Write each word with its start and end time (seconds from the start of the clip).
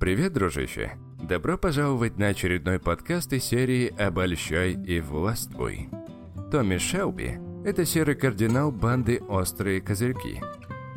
Привет, 0.00 0.32
дружище! 0.32 0.92
Добро 1.22 1.58
пожаловать 1.58 2.16
на 2.16 2.28
очередной 2.28 2.78
подкаст 2.78 3.34
из 3.34 3.44
серии 3.44 3.88
«Обольщай 4.00 4.72
и 4.72 4.98
властвуй». 4.98 5.90
Томми 6.50 6.78
Шелби– 6.78 7.38
это 7.66 7.84
серый 7.84 8.14
кардинал 8.14 8.72
банды 8.72 9.20
«Острые 9.28 9.82
козырьки». 9.82 10.40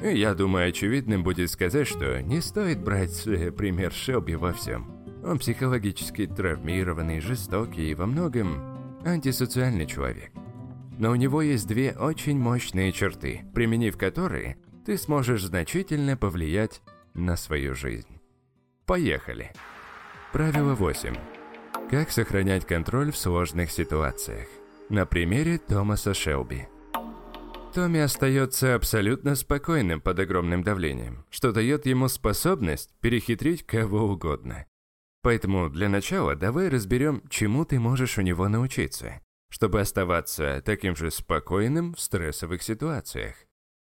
И 0.02 0.18
я 0.18 0.34
думаю, 0.34 0.70
очевидным 0.70 1.22
будет 1.22 1.52
сказать, 1.52 1.86
что 1.86 2.22
не 2.22 2.40
стоит 2.40 2.82
брать 2.82 3.28
э, 3.28 3.52
пример 3.52 3.92
Шелби 3.92 4.36
во 4.36 4.54
всем. 4.54 4.90
Он 5.22 5.38
психологически 5.38 6.26
травмированный, 6.26 7.20
жестокий 7.20 7.92
и 7.92 7.96
во 7.96 8.06
многом 8.06 9.02
антисоциальный 9.06 9.86
человек. 9.86 10.32
Но 10.98 11.12
у 11.12 11.16
него 11.16 11.42
есть 11.42 11.68
две 11.68 11.92
очень 11.92 12.40
мощные 12.40 12.94
черты, 12.94 13.42
применив 13.54 13.98
которые 13.98 14.56
ты 14.86 14.98
сможешь 14.98 15.44
значительно 15.44 16.16
повлиять 16.16 16.82
на 17.14 17.36
свою 17.36 17.76
жизнь. 17.76 18.23
Поехали! 18.86 19.52
Правило 20.34 20.76
8. 20.76 21.16
Как 21.90 22.12
сохранять 22.12 22.66
контроль 22.66 23.12
в 23.12 23.18
сложных 23.18 23.72
ситуациях? 23.72 24.48
На 24.90 25.06
примере 25.06 25.58
Томаса 25.58 26.14
Шелби. 26.14 26.68
Томми 27.74 28.02
остается 28.02 28.76
абсолютно 28.76 29.36
спокойным 29.36 30.02
под 30.02 30.20
огромным 30.20 30.64
давлением, 30.64 31.26
что 31.30 31.54
дает 31.54 31.86
ему 31.86 32.10
способность 32.10 32.92
перехитрить 33.00 33.66
кого 33.66 34.04
угодно. 34.04 34.66
Поэтому 35.22 35.70
для 35.70 35.88
начала 35.88 36.36
давай 36.36 36.68
разберем, 36.68 37.24
чему 37.30 37.64
ты 37.64 37.80
можешь 37.80 38.18
у 38.18 38.22
него 38.22 38.50
научиться, 38.50 39.22
чтобы 39.50 39.80
оставаться 39.80 40.62
таким 40.66 40.98
же 40.98 41.10
спокойным 41.10 41.94
в 41.94 42.02
стрессовых 42.02 42.62
ситуациях. 42.62 43.36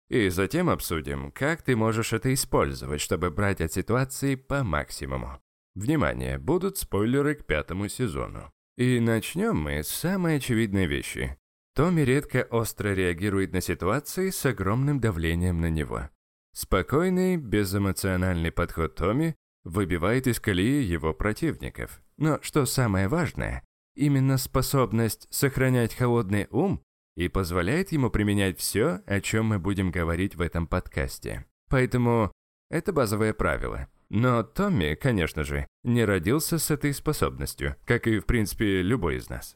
И 0.10 0.30
затем 0.30 0.70
обсудим, 0.70 1.32
как 1.32 1.64
ты 1.64 1.76
можешь 1.76 2.14
это 2.14 2.34
использовать, 2.34 3.02
чтобы 3.02 3.32
брать 3.32 3.62
от 3.62 3.74
ситуации 3.74 4.36
по 4.36 4.64
максимуму. 4.64 5.40
Внимание, 5.74 6.38
будут 6.38 6.78
спойлеры 6.78 7.36
к 7.36 7.46
пятому 7.46 7.90
сезону. 7.90 8.52
И 8.78 9.00
начнем 9.00 9.58
мы 9.58 9.84
с 9.84 9.88
самой 9.88 10.38
очевидной 10.38 10.86
вещи. 10.86 11.38
Томми 11.76 12.02
редко 12.02 12.48
остро 12.50 12.94
реагирует 12.94 13.52
на 13.52 13.62
ситуации 13.62 14.30
с 14.30 14.46
огромным 14.46 15.00
давлением 15.00 15.60
на 15.60 15.70
него. 15.70 16.10
Спокойный, 16.54 17.36
безэмоциональный 17.36 18.52
подход 18.52 18.96
Томми 18.96 19.36
выбивает 19.66 20.28
из 20.28 20.40
колеи 20.40 20.84
его 20.84 21.14
противников. 21.14 22.02
Но 22.18 22.40
что 22.42 22.66
самое 22.66 23.10
важное, 23.10 23.64
именно 23.96 24.38
способность 24.38 25.28
сохранять 25.32 25.94
холодный 25.94 26.48
ум 26.52 26.82
и 27.16 27.28
позволяет 27.28 27.92
ему 27.92 28.10
применять 28.10 28.60
все, 28.60 29.02
о 29.06 29.22
чем 29.22 29.48
мы 29.48 29.60
будем 29.60 29.92
говорить 29.92 30.36
в 30.36 30.42
этом 30.42 30.68
подкасте. 30.68 31.46
Поэтому 31.70 32.32
это 32.70 32.94
базовое 32.94 33.34
правило. 33.34 33.88
Но 34.10 34.44
Томми, 34.44 34.96
конечно 34.96 35.44
же, 35.44 35.68
не 35.84 36.06
родился 36.06 36.60
с 36.60 36.70
этой 36.70 36.94
способностью, 36.94 37.76
как 37.86 38.08
и, 38.08 38.20
в 38.20 38.26
принципе, 38.26 38.82
любой 38.82 39.18
из 39.18 39.30
нас. 39.30 39.56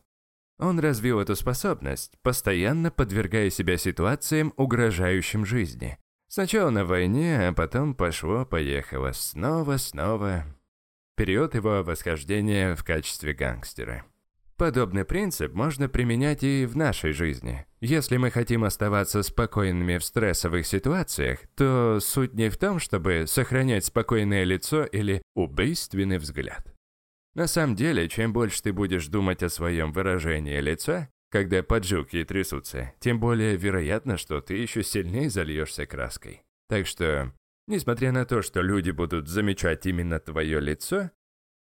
Он 0.57 0.80
развил 0.80 1.19
эту 1.19 1.35
способность, 1.35 2.17
постоянно 2.21 2.91
подвергая 2.91 3.49
себя 3.49 3.77
ситуациям, 3.77 4.53
угрожающим 4.57 5.45
жизни. 5.45 5.97
Сначала 6.27 6.69
на 6.69 6.85
войне, 6.85 7.47
а 7.47 7.53
потом 7.53 7.95
пошло-поехало 7.95 9.13
снова-снова. 9.13 10.45
Период 11.15 11.55
его 11.55 11.83
восхождения 11.83 12.75
в 12.75 12.83
качестве 12.83 13.33
гангстера. 13.33 14.05
Подобный 14.59 15.05
принцип 15.05 15.53
можно 15.53 15.88
применять 15.88 16.43
и 16.43 16.65
в 16.65 16.75
нашей 16.75 17.13
жизни. 17.13 17.65
Если 17.79 18.17
мы 18.17 18.29
хотим 18.29 18.65
оставаться 18.65 19.23
спокойными 19.23 19.97
в 19.97 20.03
стрессовых 20.03 20.67
ситуациях, 20.67 21.39
то 21.55 21.99
суть 22.02 22.33
не 22.33 22.49
в 22.49 22.57
том, 22.57 22.80
чтобы 22.80 23.23
сохранять 23.25 23.85
спокойное 23.85 24.43
лицо 24.43 24.83
или 24.83 25.21
убийственный 25.33 26.17
взгляд. 26.17 26.75
На 27.35 27.47
самом 27.47 27.77
деле, 27.77 28.09
чем 28.09 28.33
больше 28.33 28.61
ты 28.61 28.73
будешь 28.73 29.07
думать 29.07 29.43
о 29.43 29.49
своем 29.49 29.93
выражении 29.93 30.59
лица, 30.59 31.07
когда 31.31 31.63
поджилки 31.63 32.21
трясутся, 32.25 32.91
тем 32.99 33.17
более 33.21 33.55
вероятно, 33.55 34.17
что 34.17 34.41
ты 34.41 34.55
еще 34.55 34.83
сильнее 34.83 35.30
зальешься 35.30 35.86
краской. 35.86 36.41
Так 36.67 36.86
что, 36.86 37.31
несмотря 37.67 38.11
на 38.11 38.26
то, 38.26 38.41
что 38.41 38.61
люди 38.61 38.91
будут 38.91 39.30
замечать 39.30 39.86
именно 39.86 40.20
твое 40.20 40.59
лицо, 40.59 41.11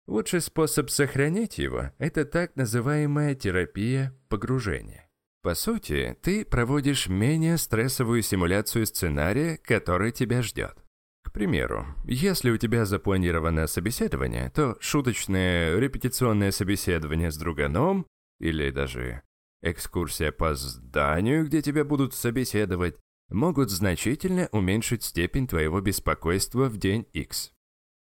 Лучший 0.05 0.41
способ 0.41 0.89
сохранить 0.89 1.57
его– 1.57 1.91
это 1.97 2.25
так 2.25 2.55
называемая 2.55 3.35
терапия 3.35 4.13
погружения. 4.27 5.09
По 5.41 5.55
сути, 5.55 6.17
ты 6.21 6.43
проводишь 6.43 7.07
менее 7.07 7.57
стрессовую 7.57 8.21
симуляцию 8.21 8.85
сценария, 8.85 9.57
который 9.57 10.11
тебя 10.11 10.41
ждет. 10.41 10.77
К 11.23 11.31
примеру, 11.31 11.85
если 12.05 12.49
у 12.49 12.57
тебя 12.57 12.85
запланировано 12.85 13.67
собеседование, 13.67 14.49
то 14.49 14.77
шуточное 14.81 15.77
репетиционное 15.79 16.51
собеседование 16.51 17.31
с 17.31 17.37
друганом 17.37 18.05
или 18.39 18.71
даже 18.71 19.21
экскурсия 19.61 20.31
по 20.33 20.53
зданию, 20.53 21.45
где 21.45 21.61
тебя 21.61 21.85
будут 21.85 22.13
собеседовать, 22.13 22.97
могут 23.29 23.69
значительно 23.69 24.49
уменьшить 24.51 25.03
степень 25.03 25.47
твоего 25.47 25.79
беспокойства 25.79 26.65
в 26.65 26.77
день 26.77 27.07
X. 27.13 27.53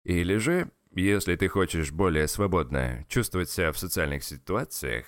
Или 0.04 0.36
же 0.36 0.70
если 0.94 1.36
ты 1.36 1.48
хочешь 1.48 1.92
более 1.92 2.28
свободно 2.28 3.04
чувствовать 3.08 3.50
себя 3.50 3.72
в 3.72 3.78
социальных 3.78 4.24
ситуациях, 4.24 5.06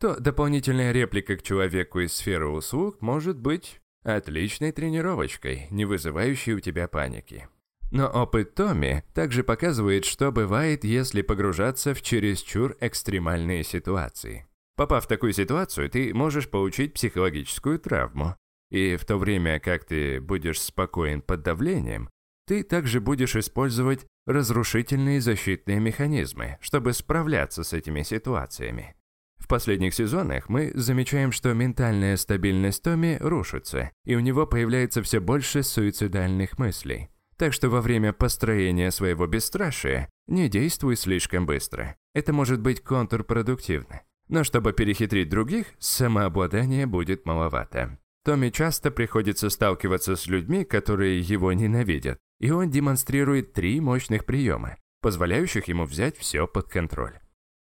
то 0.00 0.18
дополнительная 0.20 0.92
реплика 0.92 1.36
к 1.36 1.42
человеку 1.42 2.00
из 2.00 2.12
сферы 2.12 2.48
услуг 2.48 3.00
может 3.00 3.38
быть 3.38 3.80
отличной 4.02 4.72
тренировочкой, 4.72 5.66
не 5.70 5.84
вызывающей 5.84 6.52
у 6.52 6.60
тебя 6.60 6.88
паники. 6.88 7.48
Но 7.90 8.08
опыт 8.08 8.54
Томми 8.54 9.04
также 9.14 9.44
показывает, 9.44 10.04
что 10.04 10.32
бывает, 10.32 10.84
если 10.84 11.22
погружаться 11.22 11.94
в 11.94 12.02
чересчур 12.02 12.76
экстремальные 12.80 13.62
ситуации. 13.62 14.46
Попав 14.76 15.04
в 15.04 15.08
такую 15.08 15.32
ситуацию, 15.32 15.88
ты 15.88 16.12
можешь 16.12 16.50
получить 16.50 16.94
психологическую 16.94 17.78
травму. 17.78 18.36
И 18.70 18.96
в 18.96 19.04
то 19.04 19.16
время 19.16 19.60
как 19.60 19.84
ты 19.84 20.20
будешь 20.20 20.60
спокоен 20.60 21.22
под 21.22 21.42
давлением, 21.42 22.10
ты 22.46 22.62
также 22.62 23.00
будешь 23.00 23.36
использовать 23.36 24.06
разрушительные 24.26 25.20
защитные 25.20 25.80
механизмы, 25.80 26.58
чтобы 26.60 26.92
справляться 26.92 27.64
с 27.64 27.72
этими 27.72 28.02
ситуациями. 28.02 28.94
В 29.38 29.46
последних 29.46 29.92
сезонах 29.92 30.48
мы 30.48 30.72
замечаем, 30.74 31.30
что 31.30 31.52
ментальная 31.52 32.16
стабильность 32.16 32.82
Томи 32.82 33.18
рушится, 33.20 33.90
и 34.04 34.14
у 34.14 34.20
него 34.20 34.46
появляется 34.46 35.02
все 35.02 35.20
больше 35.20 35.62
суицидальных 35.62 36.58
мыслей. 36.58 37.10
Так 37.36 37.52
что 37.52 37.68
во 37.68 37.82
время 37.82 38.12
построения 38.12 38.90
своего 38.90 39.26
бесстрашия 39.26 40.08
не 40.26 40.48
действуй 40.48 40.96
слишком 40.96 41.46
быстро. 41.46 41.96
Это 42.14 42.32
может 42.32 42.60
быть 42.60 42.80
контрпродуктивно. 42.80 44.02
Но 44.28 44.44
чтобы 44.44 44.72
перехитрить 44.72 45.28
других, 45.28 45.66
самообладания 45.78 46.86
будет 46.86 47.26
маловато. 47.26 47.98
Томми 48.24 48.48
часто 48.48 48.90
приходится 48.90 49.50
сталкиваться 49.50 50.16
с 50.16 50.26
людьми, 50.26 50.64
которые 50.64 51.20
его 51.20 51.52
ненавидят, 51.52 52.18
и 52.40 52.50
он 52.50 52.70
демонстрирует 52.70 53.52
три 53.52 53.80
мощных 53.80 54.24
приема, 54.24 54.78
позволяющих 55.02 55.68
ему 55.68 55.84
взять 55.84 56.16
все 56.16 56.46
под 56.46 56.68
контроль. 56.70 57.18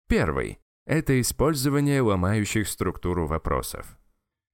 Первый– 0.10 0.60
это 0.86 1.20
использование 1.22 2.02
ломающих 2.02 2.68
структуру 2.68 3.26
вопросов. 3.26 3.98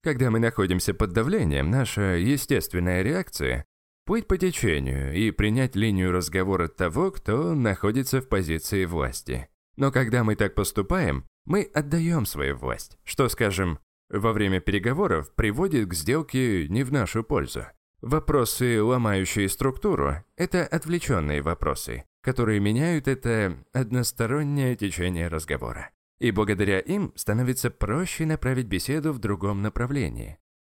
Когда 0.03 0.29
мы 0.29 0.37
находимся 0.37 0.93
под 0.93 1.13
давлением, 1.13 1.71
наша 1.71 2.17
естественная 2.17 3.01
реакция– 3.01 3.65
плыть 4.05 4.27
по 4.27 4.37
течению 4.37 5.15
и 5.15 5.31
принять 5.31 5.75
линию 5.75 6.11
разговора 6.11 6.67
того, 6.67 7.09
кто 7.09 7.55
находится 7.55 8.21
в 8.21 8.29
позиции 8.29 8.85
власти. 8.85 9.47
Но 9.77 9.91
когда 9.91 10.23
мы 10.23 10.35
так 10.35 10.53
поступаем, 10.53 11.25
мы 11.45 11.63
отдаем 11.73 12.27
свою 12.27 12.55
власть, 12.55 12.99
что, 13.03 13.27
скажем, 13.29 13.79
во 14.09 14.33
время 14.33 14.59
переговоров 14.59 15.33
приводит 15.33 15.89
к 15.89 15.93
сделке 15.93 16.67
не 16.67 16.83
в 16.83 16.91
нашу 16.91 17.23
пользу. 17.23 17.65
Вопросы, 18.01 18.81
ломающие 18.81 19.49
структуру, 19.49 20.23
это 20.35 20.65
отвлеченные 20.65 21.41
вопросы, 21.41 22.03
которые 22.21 22.59
меняют 22.59 23.07
это 23.07 23.57
одностороннее 23.73 24.75
течение 24.75 25.27
разговора. 25.27 25.89
И 26.19 26.31
благодаря 26.31 26.79
им 26.79 27.13
становится 27.15 27.69
проще 27.69 28.25
направить 28.25 28.67
беседу 28.67 29.11
в 29.11 29.19
другом 29.19 29.61
направлении. 29.61 30.37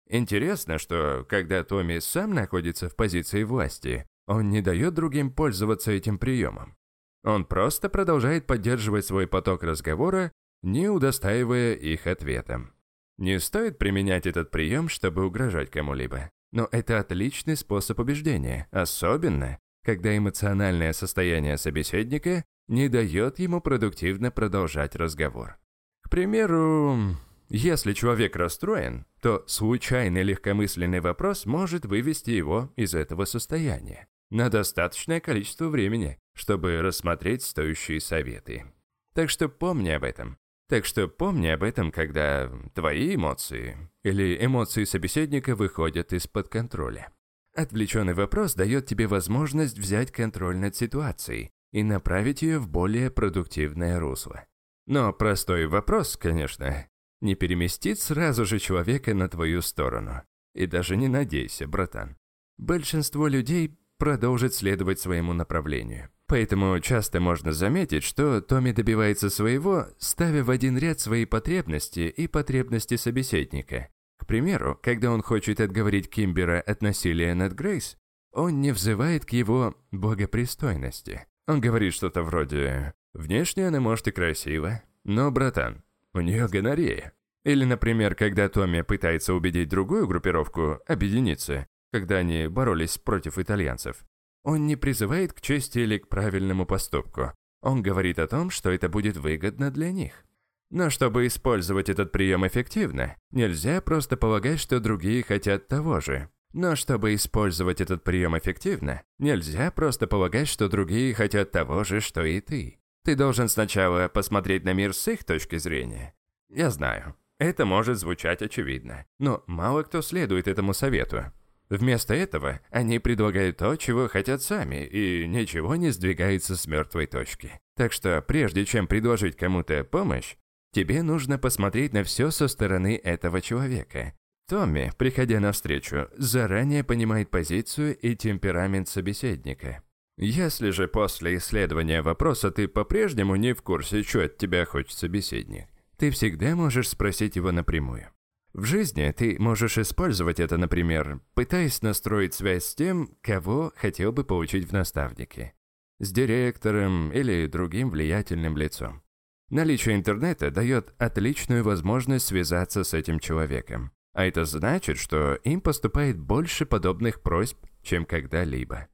Интересно, 0.09 0.77
что 0.77 1.25
когда 1.27 1.63
Томми 1.63 1.99
сам 1.99 2.33
находится 2.33 2.89
в 2.89 2.95
позиции 2.95 3.43
власти, 3.43 4.07
он 4.25 4.49
не 4.49 4.61
дает 4.61 4.93
другим 4.93 5.31
пользоваться 5.31 5.91
этим 5.91 6.17
приемом. 6.17 6.75
Он 7.23 7.45
просто 7.45 7.89
продолжает 7.89 8.47
поддерживать 8.47 9.05
свой 9.05 9.27
поток 9.27 9.63
разговора, 9.63 10.31
не 10.63 10.87
удостаивая 10.87 11.73
их 11.73 12.07
ответом. 12.07 12.76
Не 13.17 13.39
стоит 13.39 13.77
применять 13.77 14.27
этот 14.27 14.51
прием, 14.51 14.89
чтобы 14.89 15.25
угрожать 15.25 15.71
кому-либо. 15.71 16.29
Но 16.51 16.67
это 16.71 16.99
отличный 16.99 17.57
способ 17.57 17.99
убеждения, 17.99 18.67
особенно, 18.71 19.59
когда 19.83 20.15
эмоциональное 20.15 20.93
состояние 20.93 21.57
собеседника 21.57 22.45
не 22.67 22.89
дает 22.89 23.39
ему 23.39 23.61
продуктивно 23.61 24.31
продолжать 24.31 24.95
разговор. 24.95 25.57
К 26.03 26.09
примеру, 26.09 27.15
если 27.49 27.93
человек 27.93 28.35
расстроен, 28.35 29.05
то 29.21 29.43
случайный 29.47 30.23
легкомысленный 30.23 30.99
вопрос 30.99 31.45
может 31.45 31.85
вывести 31.85 32.31
его 32.31 32.71
из 32.75 32.93
этого 32.93 33.25
состояния 33.25 34.07
на 34.29 34.49
достаточное 34.49 35.19
количество 35.19 35.69
времени, 35.69 36.19
чтобы 36.33 36.81
рассмотреть 36.81 37.43
стоящие 37.43 38.01
советы. 38.01 38.65
Так 39.13 39.29
что 39.29 39.49
помни 39.49 39.89
об 39.89 40.03
этом. 40.03 40.37
Так 40.69 40.85
что 40.85 41.07
помни 41.07 41.47
об 41.47 41.63
этом, 41.63 41.91
когда 41.91 42.51
твои 42.73 43.15
эмоции 43.15 43.77
или 44.03 44.43
эмоции 44.43 44.83
собеседника 44.83 45.55
выходят 45.55 46.11
из-под 46.11 46.49
контроля. 46.49 47.09
Отвлеченный 47.55 48.13
вопрос 48.13 48.53
дает 48.53 48.85
тебе 48.85 49.07
возможность 49.07 49.77
взять 49.77 50.11
контроль 50.11 50.57
над 50.57 50.75
ситуацией 50.75 51.51
и 51.71 51.83
направить 51.83 52.41
ее 52.41 52.59
в 52.59 52.67
более 52.67 53.09
продуктивное 53.09 53.99
русло. 53.99 54.45
Но 54.85 55.11
простой 55.13 55.67
вопрос, 55.67 56.17
конечно, 56.17 56.87
не 57.21 57.35
переместит 57.35 57.99
сразу 57.99 58.45
же 58.45 58.59
человека 58.59 59.13
на 59.13 59.27
твою 59.29 59.61
сторону. 59.61 60.21
И 60.53 60.65
даже 60.65 60.97
не 60.97 61.07
надейся, 61.07 61.67
братан. 61.67 62.17
Большинство 62.57 63.27
людей 63.27 63.77
продолжит 63.97 64.53
следовать 64.53 64.99
своему 64.99 65.33
направлению. 65.33 66.09
Поэтому 66.27 66.77
часто 66.81 67.21
можно 67.21 67.53
заметить, 67.53 68.03
что 68.03 68.41
Томми 68.41 68.71
добивается 68.71 69.29
своего, 69.29 69.87
ставя 69.97 70.43
в 70.43 70.49
один 70.49 70.77
ряд 70.77 70.99
свои 70.99 71.23
потребности 71.23 72.01
и 72.01 72.27
потребности 72.27 72.97
собеседника. 72.97 73.87
К 74.17 74.25
примеру, 74.25 74.77
когда 74.83 75.11
он 75.11 75.21
хочет 75.21 75.61
отговорить 75.61 76.09
Кимбера 76.09 76.59
от 76.59 76.81
насилия 76.81 77.33
над 77.33 77.53
Грейс, 77.53 77.97
он 78.33 78.59
не 78.59 78.71
взывает 78.71 79.25
к 79.25 79.31
его 79.31 79.75
благопристойности. 79.91 81.25
Он 81.47 81.61
говорит 81.61 81.93
что-то 81.93 82.23
вроде 82.23 82.93
«Внешне 83.13 83.67
она 83.67 83.79
может 83.79 84.09
и 84.09 84.11
красива, 84.11 84.81
но, 85.05 85.31
братан, 85.31 85.81
у 86.13 86.19
нее 86.19 86.49
гонорея». 86.49 87.13
Или, 87.45 87.63
например, 87.63 88.15
когда 88.15 88.49
Томми 88.49 88.81
пытается 88.81 89.33
убедить 89.33 89.69
другую 89.69 90.07
группировку 90.07 90.81
объединиться, 90.85 91.67
когда 91.93 92.17
они 92.17 92.47
боролись 92.47 92.97
против 92.97 93.37
итальянцев. 93.37 94.03
Он 94.47 94.65
не 94.65 94.77
призывает 94.77 95.33
к 95.33 95.41
чести 95.41 95.79
или 95.79 95.97
к 95.97 96.07
правильному 96.07 96.65
поступку. 96.65 97.33
Он 97.61 97.83
говорит 97.83 98.17
о 98.17 98.29
том, 98.29 98.49
что 98.49 98.71
это 98.71 98.87
будет 98.87 99.17
выгодно 99.17 99.71
для 99.71 99.91
них. 99.91 100.23
Но 100.69 100.89
чтобы 100.89 101.27
использовать 101.27 101.89
этот 101.89 102.13
прием 102.13 102.47
эффективно, 102.47 103.17
нельзя 103.31 103.81
просто 103.81 104.15
полагать, 104.15 104.61
что 104.61 104.79
другие 104.79 105.21
хотят 105.21 105.67
того 105.67 105.99
же. 105.99 106.29
Но 106.53 106.77
чтобы 106.77 107.13
использовать 107.13 107.81
этот 107.81 108.05
прием 108.05 108.37
эффективно, 108.37 109.01
нельзя 109.19 109.69
просто 109.69 110.07
полагать, 110.07 110.47
что 110.47 110.69
другие 110.69 111.13
хотят 111.13 111.51
того 111.51 111.83
же, 111.83 111.99
что 111.99 112.23
и 112.23 112.39
ты. 112.39 112.79
Ты 113.03 113.15
должен 113.15 113.49
сначала 113.49 114.07
посмотреть 114.07 114.63
на 114.63 114.71
мир 114.71 114.93
с 114.93 115.09
их 115.09 115.25
точки 115.25 115.57
зрения. 115.57 116.13
Я 116.47 116.69
знаю, 116.69 117.17
это 117.37 117.65
может 117.65 117.97
звучать 117.97 118.41
очевидно, 118.41 119.07
но 119.19 119.43
мало 119.45 119.83
кто 119.83 120.01
следует 120.01 120.47
этому 120.47 120.73
совету. 120.73 121.33
Вместо 121.69 122.13
этого 122.13 122.61
они 122.69 122.99
предлагают 122.99 123.57
то, 123.57 123.75
чего 123.75 124.07
хотят 124.07 124.41
сами, 124.41 124.85
и 124.85 125.27
ничего 125.27 125.75
не 125.75 125.89
сдвигается 125.89 126.55
с 126.55 126.65
мертвой 126.65 127.07
точки. 127.07 127.59
Так 127.75 127.91
что 127.91 128.21
прежде 128.21 128.65
чем 128.65 128.87
предложить 128.87 129.35
кому-то 129.35 129.83
помощь, 129.83 130.35
тебе 130.73 131.03
нужно 131.03 131.37
посмотреть 131.37 131.93
на 131.93 132.03
все 132.03 132.31
со 132.31 132.47
стороны 132.47 132.99
этого 133.03 133.41
человека. 133.41 134.13
Томми, 134.47 134.93
приходя 134.97 135.41
навстречу, 135.41 136.07
заранее 136.15 136.85
понимает 136.85 137.29
позицию 137.29 137.97
и 137.97 138.15
темперамент 138.15 138.87
собеседника. 138.87 139.83
Если 140.17 140.69
же 140.69 140.87
после 140.87 141.37
исследования 141.37 142.01
вопроса 142.01 142.49
ты 142.49 142.69
по-прежнему 142.69 143.35
не 143.35 143.53
в 143.53 143.61
курсе, 143.61 144.03
что 144.03 144.23
от 144.23 144.37
тебя 144.37 144.65
хочет 144.65 144.97
собеседник, 144.97 145.67
ты 145.97 146.11
всегда 146.11 146.55
можешь 146.55 146.89
спросить 146.89 147.35
его 147.35 147.51
напрямую. 147.51 148.09
В 148.57 148.65
жизни 148.65 149.13
ты 149.15 149.35
можешь 149.37 149.77
использовать 149.77 150.39
это, 150.39 150.57
например, 150.57 151.21
пытаясь 151.35 151.83
настроить 151.83 152.33
связь 152.33 152.65
с 152.65 152.73
тем, 152.73 153.15
кого 153.21 153.71
хотел 153.75 154.11
бы 154.11 154.23
получить 154.23 154.67
в 154.67 154.73
наставнике. 154.73 155.53
С 155.99 156.11
директором 156.11 157.11
или 157.11 157.45
другим 157.45 157.91
влиятельным 157.91 158.57
лицом. 158.57 159.03
Наличие 159.51 159.93
интернета 159.93 160.49
дает 160.49 160.95
отличную 160.97 161.63
возможность 161.63 162.25
связаться 162.25 162.83
с 162.83 162.95
этим 162.95 163.19
человеком. 163.19 163.91
А 164.13 164.25
это 164.25 164.43
значит, 164.43 164.97
что 164.97 165.35
им 165.43 165.61
поступает 165.61 166.17
больше 166.17 166.65
подобных 166.65 167.21
просьб, 167.21 167.63
чем 167.83 168.05
когда-либо. 168.05 168.87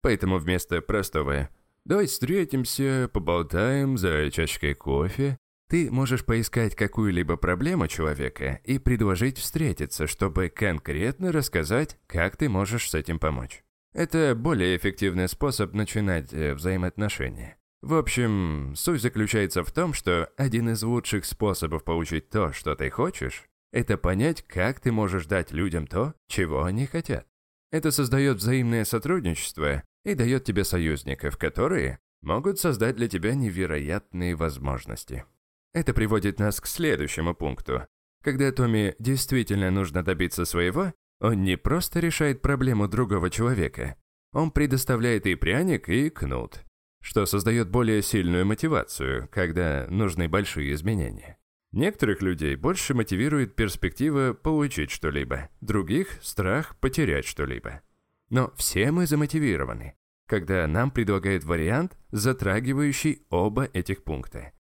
Поэтому 0.00 0.38
вместо 0.38 0.80
простого 0.80 1.48
«давай 1.84 2.06
встретимся, 2.06 3.10
поболтаем 3.12 3.98
за 3.98 4.30
чашкой 4.30 4.74
кофе», 4.74 5.38
ты 5.68 5.90
можешь 5.90 6.24
поискать 6.24 6.74
какую-либо 6.74 7.36
проблему 7.36 7.88
человека 7.88 8.60
и 8.64 8.78
предложить 8.78 9.38
встретиться, 9.38 10.06
чтобы 10.06 10.48
конкретно 10.48 11.30
рассказать, 11.30 11.98
как 12.06 12.36
ты 12.36 12.48
можешь 12.48 12.88
с 12.90 12.94
этим 12.94 13.18
помочь. 13.18 13.62
Это 13.92 14.34
более 14.34 14.76
эффективный 14.76 15.28
способ 15.28 15.74
начинать 15.74 16.32
э, 16.32 16.54
взаимоотношения. 16.54 17.56
В 17.80 17.94
общем, 17.94 18.74
суть 18.76 19.02
заключается 19.02 19.62
в 19.62 19.70
том, 19.70 19.94
что 19.94 20.30
один 20.36 20.70
из 20.70 20.82
лучших 20.82 21.24
способов 21.24 21.84
получить 21.84 22.28
то, 22.28 22.52
что 22.52 22.74
ты 22.74 22.90
хочешь, 22.90 23.44
это 23.72 23.96
понять, 23.96 24.42
как 24.42 24.80
ты 24.80 24.90
можешь 24.90 25.26
дать 25.26 25.52
людям 25.52 25.86
то, 25.86 26.14
чего 26.28 26.64
они 26.64 26.86
хотят. 26.86 27.26
Это 27.70 27.90
создает 27.90 28.38
взаимное 28.38 28.84
сотрудничество 28.84 29.82
и 30.04 30.14
дает 30.14 30.44
тебе 30.44 30.64
союзников, 30.64 31.36
которые 31.36 31.98
могут 32.22 32.58
создать 32.58 32.96
для 32.96 33.08
тебя 33.08 33.34
невероятные 33.34 34.34
возможности. 34.34 35.24
Это 35.72 35.92
приводит 35.92 36.38
нас 36.38 36.60
к 36.60 36.66
следующему 36.66 37.34
пункту. 37.34 37.86
Когда 38.22 38.50
Томми 38.52 38.94
действительно 38.98 39.70
нужно 39.70 40.02
добиться 40.02 40.44
своего, 40.44 40.92
он 41.20 41.42
не 41.42 41.56
просто 41.56 42.00
решает 42.00 42.42
проблему 42.42 42.88
другого 42.88 43.30
человека. 43.30 43.96
Он 44.32 44.50
предоставляет 44.50 45.26
и 45.26 45.34
пряник, 45.34 45.88
и 45.88 46.10
кнут, 46.10 46.64
что 47.00 47.26
создает 47.26 47.70
более 47.70 48.02
сильную 48.02 48.46
мотивацию, 48.46 49.28
когда 49.30 49.86
нужны 49.88 50.28
большие 50.28 50.72
изменения. 50.74 51.38
Некоторых 51.72 52.22
людей 52.22 52.56
больше 52.56 52.94
мотивирует 52.94 53.54
перспектива 53.54 54.32
получить 54.32 54.90
что-либо, 54.90 55.50
других– 55.60 56.18
страх 56.22 56.76
потерять 56.78 57.26
что-либо. 57.26 57.82
Но 58.30 58.52
все 58.56 58.90
мы 58.90 59.06
замотивированы, 59.06 59.94
когда 60.26 60.66
нам 60.66 60.90
предлагают 60.90 61.44
вариант, 61.44 61.98
затрагивающий 62.10 63.22
оба 63.28 63.68
этих 63.72 64.02
пункта. 64.04 64.52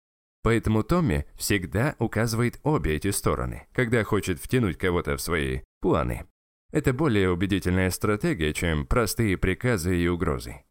Поэтому 0.47 0.81
Томми 0.81 1.25
всегда 1.35 1.97
указывает 1.99 2.61
обе 2.63 2.95
эти 2.95 3.11
стороны, 3.11 3.67
когда 3.73 4.05
хочет 4.05 4.39
втянуть 4.39 4.77
кого-то 4.77 5.17
в 5.17 5.21
свои 5.21 5.59
планы. 5.81 6.25
Это 6.71 6.93
более 6.93 7.31
убедительная 7.31 7.89
стратегия, 7.89 8.53
чем 8.53 8.85
простые 8.85 9.37
приказы 9.37 9.97
и 9.97 10.07
угрозы. 10.07 10.63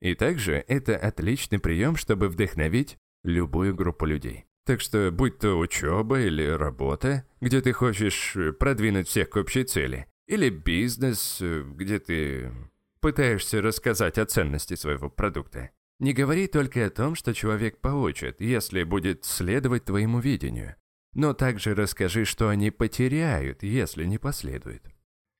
И 0.00 0.14
также 0.14 0.64
это 0.68 0.96
отличный 0.96 1.58
прием, 1.58 1.96
чтобы 1.96 2.28
вдохновить 2.28 2.96
любую 3.24 3.74
группу 3.74 4.06
людей. 4.06 4.44
Так 4.64 4.80
что, 4.80 5.10
будь 5.10 5.38
то 5.38 5.58
учеба 5.58 6.20
или 6.20 6.44
работа, 6.44 7.26
где 7.40 7.60
ты 7.60 7.72
хочешь 7.72 8.36
продвинуть 8.60 9.08
всех 9.08 9.30
к 9.30 9.36
общей 9.36 9.64
цели, 9.64 10.06
или 10.28 10.48
бизнес, 10.48 11.42
где 11.42 11.98
ты 11.98 12.52
пытаешься 13.00 13.62
рассказать 13.62 14.16
о 14.16 14.26
ценности 14.26 14.76
своего 14.76 15.10
продукта, 15.10 15.70
не 15.98 16.12
говори 16.12 16.46
только 16.46 16.86
о 16.86 16.90
том, 16.90 17.14
что 17.14 17.34
человек 17.34 17.80
получит, 17.80 18.40
если 18.40 18.84
будет 18.84 19.24
следовать 19.24 19.84
твоему 19.84 20.20
видению, 20.20 20.76
но 21.14 21.34
также 21.34 21.74
расскажи, 21.74 22.24
что 22.24 22.48
они 22.48 22.70
потеряют, 22.70 23.62
если 23.62 24.04
не 24.04 24.18
последуют. 24.18 24.84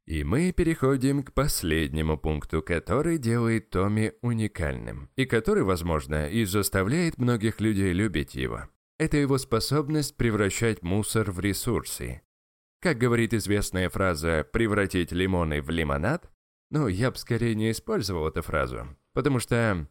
И 0.07 0.25
мы 0.25 0.53
переходим 0.53 1.23
к 1.23 1.35
последнему 1.35 2.17
пункту, 2.17 2.63
который 2.63 3.19
делает 3.19 3.71
Томми 3.71 4.15
уникальным, 4.23 5.11
и 5.17 5.27
который, 5.27 5.65
возможно, 5.65 6.29
и 6.29 6.45
заставляет 6.45 7.19
многих 7.19 7.61
людей 7.61 7.93
любить 7.93 8.35
его. 8.35 8.69
Это 8.99 9.19
его 9.19 9.37
способность 9.39 10.17
превращать 10.17 10.83
мусор 10.83 11.31
в 11.31 11.41
ресурсы. 11.41 12.23
Как 12.81 12.97
говорит 12.97 13.35
известная 13.35 13.91
фраза 13.91 14.47
«превратить 14.51 15.13
лимоны 15.13 15.61
в 15.61 15.69
лимонад», 15.69 16.31
ну, 16.71 16.89
я 16.89 17.11
бы 17.11 17.19
скорее 17.19 17.55
не 17.55 17.71
использовал 17.71 18.29
эту 18.29 18.43
фразу, 18.43 18.97
потому 19.13 19.39
что 19.39 19.89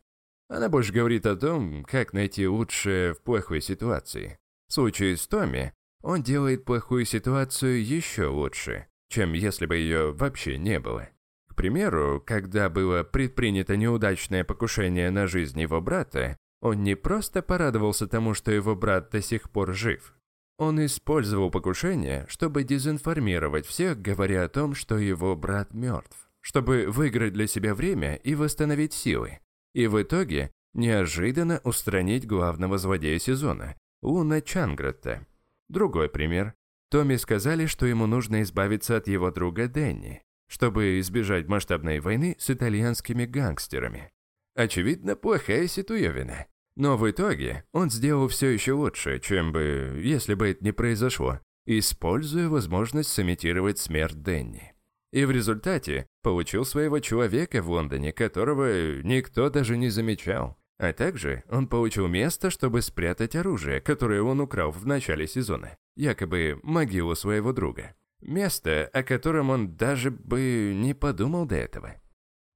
она 0.49 0.69
больше 0.69 0.93
говорит 0.93 1.25
о 1.25 1.35
том, 1.35 1.83
как 1.83 2.13
найти 2.13 2.47
лучшее 2.47 3.13
в 3.13 3.21
плохой 3.21 3.61
ситуации. 3.61 4.39
В 4.67 4.73
случае 4.73 5.17
с 5.17 5.27
Томми, 5.27 5.73
он 6.01 6.23
делает 6.23 6.65
плохую 6.65 7.05
ситуацию 7.05 7.85
еще 7.85 8.27
лучше, 8.27 8.87
чем 9.09 9.33
если 9.33 9.65
бы 9.65 9.75
ее 9.75 10.11
вообще 10.13 10.57
не 10.57 10.79
было. 10.79 11.09
К 11.49 11.55
примеру, 11.55 12.23
когда 12.25 12.69
было 12.69 13.03
предпринято 13.03 13.75
неудачное 13.75 14.43
покушение 14.43 15.09
на 15.09 15.27
жизнь 15.27 15.59
его 15.59 15.81
брата, 15.81 16.37
он 16.61 16.83
не 16.83 16.95
просто 16.95 17.41
порадовался 17.41 18.07
тому, 18.07 18.33
что 18.33 18.51
его 18.51 18.75
брат 18.75 19.09
до 19.09 19.21
сих 19.21 19.49
пор 19.49 19.73
жив. 19.73 20.13
Он 20.57 20.83
использовал 20.83 21.51
покушение, 21.51 22.25
чтобы 22.29 22.63
дезинформировать 22.63 23.65
всех, 23.65 24.01
говоря 24.01 24.43
о 24.43 24.49
том, 24.49 24.73
что 24.73 24.97
его 24.97 25.35
брат 25.35 25.73
мертв, 25.73 26.29
чтобы 26.41 26.85
выиграть 26.87 27.33
для 27.33 27.47
себя 27.47 27.75
время 27.75 28.15
и 28.15 28.33
восстановить 28.33 28.93
силы, 28.93 29.39
и 29.73 29.87
в 29.87 30.01
итоге 30.01 30.51
неожиданно 30.73 31.61
устранить 31.63 32.27
главного 32.27 32.77
злодея 32.77 33.19
сезона, 33.19 33.75
Луна 34.01 34.41
Чангратта. 34.41 35.25
Другой 35.69 36.09
пример. 36.09 36.53
Томми 36.89 37.17
сказали, 37.17 37.65
что 37.65 37.85
ему 37.85 38.05
нужно 38.05 38.41
избавиться 38.43 38.95
от 38.95 39.07
его 39.07 39.31
друга 39.31 39.67
Дэнни, 39.67 40.21
чтобы 40.47 40.99
избежать 40.99 41.47
масштабной 41.47 41.99
войны 41.99 42.35
с 42.39 42.49
итальянскими 42.49 43.25
гангстерами. 43.25 44.11
Очевидно, 44.55 45.15
плохая 45.15 45.67
ситуевина. 45.67 46.47
Но 46.75 46.95
в 46.95 47.09
итоге 47.09 47.65
он 47.73 47.89
сделал 47.89 48.27
все 48.27 48.49
еще 48.49 48.73
лучше, 48.73 49.19
чем 49.19 49.51
бы, 49.51 49.99
если 50.03 50.35
бы 50.35 50.49
это 50.49 50.63
не 50.63 50.71
произошло, 50.71 51.39
используя 51.65 52.47
возможность 52.49 53.09
сымитировать 53.09 53.79
смерть 53.79 54.21
Дэнни. 54.21 54.76
И 55.11 55.23
в 55.25 55.31
результате 55.31 56.07
получил 56.21 56.65
своего 56.65 56.99
человека 56.99 57.61
в 57.61 57.69
Лондоне, 57.69 58.11
которого 58.11 59.01
никто 59.01 59.49
даже 59.49 59.77
не 59.77 59.89
замечал. 59.89 60.57
А 60.79 60.93
также 60.93 61.43
он 61.49 61.67
получил 61.67 62.07
место, 62.07 62.49
чтобы 62.49 62.81
спрятать 62.81 63.35
оружие, 63.35 63.81
которое 63.81 64.21
он 64.21 64.41
украл 64.41 64.71
в 64.71 64.85
начале 64.85 65.27
сезона, 65.27 65.75
якобы 65.95 66.59
могилу 66.61 67.15
своего 67.15 67.51
друга. 67.51 67.95
Место, 68.21 68.89
о 68.93 69.03
котором 69.03 69.49
он 69.49 69.75
даже 69.75 70.11
бы 70.11 70.73
не 70.75 70.93
подумал 70.93 71.45
до 71.45 71.55
этого. 71.55 71.95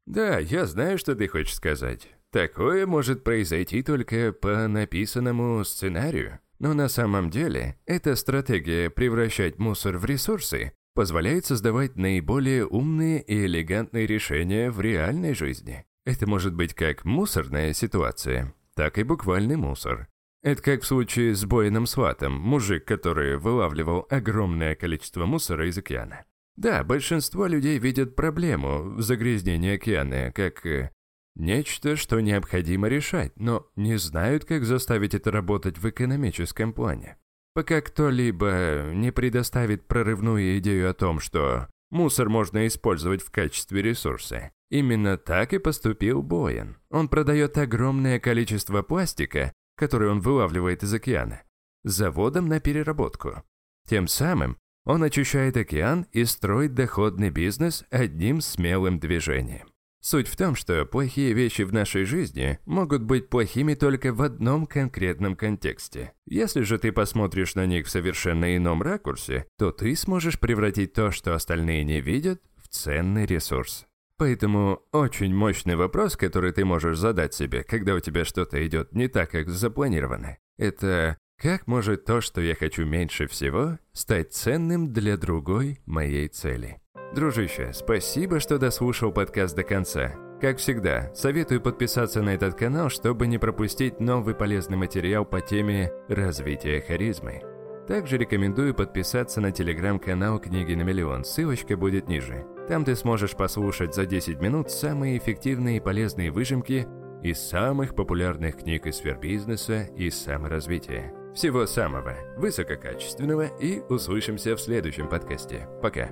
Да, 0.06 0.40
я 0.40 0.66
знаю, 0.66 0.98
что 0.98 1.16
ты 1.16 1.28
хочешь 1.28 1.56
сказать. 1.56 2.10
Такое 2.32 2.88
может 2.88 3.24
произойти 3.24 3.84
только 3.84 4.34
по 4.34 4.68
написанному 4.68 5.64
сценарию. 5.64 6.40
Но 6.60 6.74
на 6.74 6.90
самом 6.90 7.30
деле, 7.30 7.80
эта 7.86 8.16
стратегия 8.16 8.90
превращать 8.90 9.58
мусор 9.58 9.98
в 9.98 10.06
ресурсы 10.06 10.74
позволяет 10.94 11.46
создавать 11.46 11.96
наиболее 11.96 12.66
умные 12.66 13.22
и 13.22 13.46
элегантные 13.46 14.08
решения 14.08 14.72
в 14.72 14.82
реальной 14.82 15.34
жизни. 15.34 15.86
Это 16.06 16.28
может 16.28 16.54
быть 16.54 16.74
как 16.74 17.06
мусорная 17.06 17.74
ситуация, 17.74 18.54
так 18.76 18.98
и 18.98 19.04
буквальный 19.04 19.56
мусор. 19.56 20.08
Это 20.44 20.62
как 20.62 20.82
в 20.82 20.88
случае 20.88 21.36
с 21.36 21.46
Боином 21.46 21.86
Сватом, 21.86 22.34
мужик, 22.34 22.86
который 22.86 23.38
вылавливал 23.38 24.08
огромное 24.10 24.76
количество 24.76 25.26
мусора 25.26 25.68
из 25.68 25.78
океана. 25.78 26.26
Да, 26.56 26.84
большинство 26.84 27.46
людей 27.46 27.78
видят 27.78 28.16
проблему 28.16 28.96
в 28.96 29.02
загрязнении 29.02 29.76
океана 29.76 30.32
как 30.32 30.66
э, 30.66 30.92
нечто, 31.36 31.96
что 31.96 32.20
необходимо 32.20 32.88
решать, 32.88 33.40
но 33.40 33.68
не 33.76 33.98
знают, 33.98 34.46
как 34.46 34.66
заставить 34.66 35.14
это 35.14 35.32
работать 35.32 35.78
в 35.78 35.88
экономическом 35.88 36.74
плане. 36.74 37.18
Пока 37.54 37.82
кто-либо 37.82 38.92
не 38.94 39.12
предоставит 39.12 39.88
прорывную 39.88 40.58
идею 40.60 40.90
о 40.90 40.94
том, 40.94 41.20
что 41.20 41.68
мусор 41.90 42.30
можно 42.30 42.66
использовать 42.68 43.22
в 43.22 43.32
качестве 43.32 43.82
ресурса. 43.82 44.52
Именно 44.70 45.18
так 45.18 45.54
и 45.54 45.58
поступил 45.58 46.22
Боин. 46.22 46.78
Он 46.90 47.10
продает 47.10 47.58
огромное 47.58 48.20
количество 48.20 48.82
пластика, 48.84 49.52
который 49.76 50.10
он 50.10 50.22
вылавливает 50.22 50.84
из 50.84 50.94
океана, 50.94 51.42
заводом 51.84 52.48
на 52.48 52.62
переработку. 52.62 53.44
Тем 53.88 54.08
самым 54.08 54.58
он 54.86 55.04
очищает 55.04 55.58
океан 55.58 56.08
и 56.14 56.24
строит 56.24 56.74
доходный 56.74 57.32
бизнес 57.32 57.84
одним 57.90 58.40
смелым 58.40 59.00
движением. 59.00 59.71
Суть 60.04 60.28
в 60.28 60.36
том, 60.36 60.56
что 60.56 60.84
плохие 60.86 61.34
вещи 61.34 61.62
в 61.62 61.72
нашей 61.72 62.06
жизни 62.06 62.58
могут 62.66 63.04
быть 63.04 63.30
плохими 63.30 63.76
только 63.76 64.12
в 64.12 64.24
одном 64.24 64.66
конкретном 64.66 65.36
контексте. 65.36 66.14
Если 66.26 66.64
же 66.64 66.80
ты 66.80 66.92
посмотришь 66.92 67.54
на 67.54 67.68
них 67.68 67.86
в 67.86 67.92
совершенно 67.92 68.58
ином 68.58 68.82
ракурсе, 68.82 69.46
то 69.60 69.72
ты 69.72 69.96
сможешь 69.96 70.40
превратить 70.40 70.94
то, 70.94 71.12
что 71.12 71.36
остальные 71.36 71.84
не 71.84 72.02
видят, 72.02 72.42
в 72.58 72.68
ценный 72.68 73.28
ресурс. 73.28 73.86
Поэтому 74.18 74.82
очень 74.92 75.36
мощный 75.36 75.76
вопрос, 75.76 76.18
который 76.18 76.52
ты 76.52 76.66
можешь 76.66 76.98
задать 76.98 77.36
себе, 77.36 77.64
когда 77.64 77.94
у 77.94 78.00
тебя 78.00 78.26
что-то 78.26 78.66
идет 78.66 78.94
не 78.94 79.08
так, 79.08 79.30
как 79.30 79.50
запланировано, 79.50 80.38
это 80.58 81.18
как 81.38 81.68
может 81.68 82.06
то, 82.06 82.22
что 82.22 82.42
я 82.42 82.56
хочу 82.56 82.86
меньше 82.86 83.28
всего, 83.28 83.78
стать 83.94 84.34
ценным 84.34 84.94
для 84.94 85.18
другой 85.18 85.80
моей 85.86 86.28
цели? 86.28 86.81
Дружище, 87.14 87.72
спасибо, 87.74 88.40
что 88.40 88.58
дослушал 88.58 89.12
подкаст 89.12 89.54
до 89.54 89.64
конца. 89.64 90.14
Как 90.40 90.58
всегда, 90.58 91.12
советую 91.14 91.60
подписаться 91.60 92.22
на 92.22 92.34
этот 92.34 92.56
канал, 92.56 92.90
чтобы 92.90 93.28
не 93.28 93.38
пропустить 93.38 94.00
новый 94.00 94.34
полезный 94.34 94.78
материал 94.78 95.26
по 95.26 95.42
теме 95.42 95.92
развития 96.08 96.82
харизмы. 96.82 97.42
Также 97.86 98.18
рекомендую 98.18 98.74
подписаться 98.74 99.42
на 99.42 99.52
телеграм-канал 99.52 100.40
«Книги 100.40 100.74
на 100.74 100.84
миллион», 100.84 101.26
ссылочка 101.26 101.76
будет 101.76 102.08
ниже. 102.08 102.46
Там 102.70 102.86
ты 102.86 102.96
сможешь 102.96 103.36
послушать 103.36 103.94
за 103.94 104.06
10 104.06 104.40
минут 104.40 104.72
самые 104.72 105.18
эффективные 105.18 105.78
и 105.78 105.82
полезные 105.82 106.32
выжимки 106.32 106.88
из 107.22 107.42
самых 107.42 107.94
популярных 107.94 108.60
книг 108.60 108.88
из 108.88 108.96
сфер 108.96 109.20
бизнеса 109.20 109.90
и 109.98 110.10
саморазвития. 110.10 111.14
Всего 111.36 111.66
самого 111.66 112.16
высококачественного 112.38 113.48
и 113.60 113.82
услышимся 113.90 114.56
в 114.56 114.62
следующем 114.62 115.10
подкасте. 115.10 115.68
Пока. 115.82 116.10